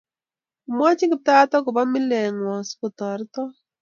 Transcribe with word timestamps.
Omwonjin 0.69 1.11
Kiptayat 1.11 1.51
akoba 1.57 1.81
milet 1.91 2.25
ng'wo 2.33 2.53
sikotoritok 2.67 3.51